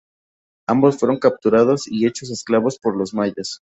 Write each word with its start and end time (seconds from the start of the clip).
Ambos 0.67 0.97
fueron 0.97 1.19
capturados 1.19 1.87
y 1.87 2.07
hechos 2.07 2.31
esclavos 2.31 2.79
por 2.79 2.97
los 2.97 3.13
mayas. 3.13 3.59